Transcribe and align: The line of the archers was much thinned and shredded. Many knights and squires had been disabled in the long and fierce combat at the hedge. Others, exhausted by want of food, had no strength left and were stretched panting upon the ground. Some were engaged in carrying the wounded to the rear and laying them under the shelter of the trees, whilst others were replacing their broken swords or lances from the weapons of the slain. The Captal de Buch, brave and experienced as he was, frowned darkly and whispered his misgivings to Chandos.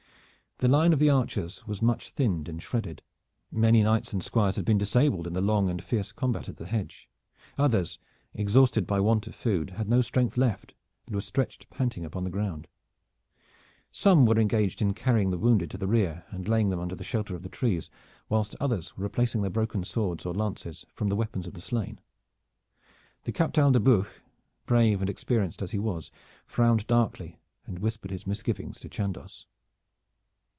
The 0.63 0.67
line 0.67 0.93
of 0.93 0.99
the 0.99 1.09
archers 1.09 1.65
was 1.65 1.81
much 1.81 2.11
thinned 2.11 2.47
and 2.47 2.61
shredded. 2.61 3.01
Many 3.51 3.81
knights 3.81 4.13
and 4.13 4.21
squires 4.23 4.57
had 4.57 4.63
been 4.63 4.77
disabled 4.77 5.25
in 5.25 5.33
the 5.33 5.41
long 5.41 5.71
and 5.71 5.83
fierce 5.83 6.11
combat 6.11 6.47
at 6.47 6.57
the 6.57 6.67
hedge. 6.67 7.09
Others, 7.57 7.97
exhausted 8.35 8.85
by 8.85 8.99
want 8.99 9.25
of 9.25 9.33
food, 9.33 9.71
had 9.71 9.89
no 9.89 10.03
strength 10.03 10.37
left 10.37 10.75
and 11.07 11.15
were 11.15 11.21
stretched 11.21 11.67
panting 11.71 12.05
upon 12.05 12.25
the 12.25 12.29
ground. 12.29 12.67
Some 13.91 14.27
were 14.27 14.37
engaged 14.39 14.83
in 14.83 14.93
carrying 14.93 15.31
the 15.31 15.39
wounded 15.39 15.71
to 15.71 15.79
the 15.79 15.87
rear 15.87 16.25
and 16.29 16.47
laying 16.47 16.69
them 16.69 16.79
under 16.79 16.93
the 16.95 17.03
shelter 17.03 17.33
of 17.35 17.41
the 17.41 17.49
trees, 17.49 17.89
whilst 18.29 18.55
others 18.59 18.95
were 18.95 19.01
replacing 19.01 19.41
their 19.41 19.49
broken 19.49 19.83
swords 19.83 20.27
or 20.27 20.33
lances 20.35 20.85
from 20.93 21.09
the 21.09 21.15
weapons 21.15 21.47
of 21.47 21.55
the 21.55 21.59
slain. 21.61 21.99
The 23.23 23.31
Captal 23.31 23.71
de 23.71 23.79
Buch, 23.79 24.21
brave 24.67 25.01
and 25.01 25.09
experienced 25.09 25.63
as 25.63 25.71
he 25.71 25.79
was, 25.79 26.11
frowned 26.45 26.85
darkly 26.85 27.39
and 27.65 27.79
whispered 27.79 28.11
his 28.11 28.27
misgivings 28.27 28.79
to 28.81 28.89
Chandos. 28.89 29.47